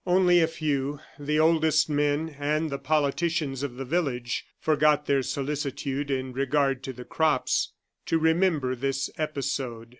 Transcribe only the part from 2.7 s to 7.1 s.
the politicians of the village, forgot their solicitude in regard to the